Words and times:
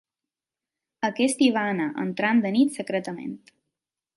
Aquest 1.09 1.45
hi 1.45 1.49
va 1.57 1.65
anar, 1.73 1.87
entrant 2.07 2.41
de 2.47 2.53
nit 2.57 2.77
secretament. 2.81 3.37